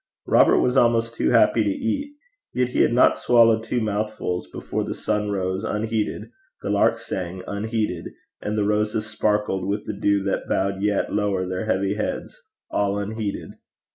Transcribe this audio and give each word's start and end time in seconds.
Robert 0.25 0.57
was 0.57 0.75
almost 0.77 1.13
too 1.13 1.29
happy 1.29 1.63
to 1.63 1.69
eat; 1.69 2.15
yet 2.55 2.69
he 2.69 2.81
had 2.81 2.91
not 2.91 3.19
swallowed 3.19 3.63
two 3.63 3.79
mouthfuls 3.79 4.47
before 4.49 4.83
the 4.83 4.95
sun 4.95 5.29
rose 5.29 5.63
unheeded, 5.63 6.31
the 6.63 6.71
lark 6.71 6.97
sang 6.97 7.43
unheeded, 7.45 8.07
and 8.41 8.57
the 8.57 8.63
roses 8.65 9.05
sparkled 9.05 9.63
with 9.69 9.85
the 9.85 9.93
dew 9.93 10.23
that 10.23 10.49
bowed 10.49 10.81
yet 10.81 11.13
lower 11.13 11.45
their 11.45 11.65
heavy 11.65 11.93
heads, 11.93 12.41
all 12.71 12.97
unheeded. 12.97 13.51